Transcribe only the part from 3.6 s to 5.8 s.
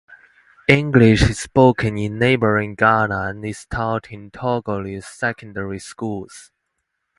taught in Togolese secondary